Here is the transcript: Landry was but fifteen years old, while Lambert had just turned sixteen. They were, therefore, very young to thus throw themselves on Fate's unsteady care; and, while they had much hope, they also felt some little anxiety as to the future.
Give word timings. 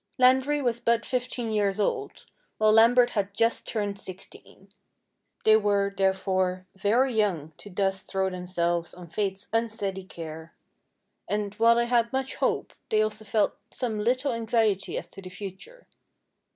Landry 0.17 0.63
was 0.63 0.79
but 0.79 1.05
fifteen 1.05 1.51
years 1.51 1.79
old, 1.79 2.25
while 2.57 2.71
Lambert 2.73 3.11
had 3.11 3.35
just 3.35 3.67
turned 3.67 3.99
sixteen. 3.99 4.69
They 5.45 5.55
were, 5.55 5.93
therefore, 5.95 6.65
very 6.75 7.13
young 7.13 7.51
to 7.57 7.69
thus 7.69 8.01
throw 8.01 8.27
themselves 8.31 8.95
on 8.95 9.11
Fate's 9.11 9.47
unsteady 9.53 10.05
care; 10.05 10.55
and, 11.27 11.53
while 11.53 11.75
they 11.75 11.85
had 11.85 12.11
much 12.11 12.33
hope, 12.37 12.73
they 12.89 13.03
also 13.03 13.25
felt 13.25 13.55
some 13.69 13.99
little 13.99 14.33
anxiety 14.33 14.97
as 14.97 15.07
to 15.09 15.21
the 15.21 15.29
future. 15.29 15.85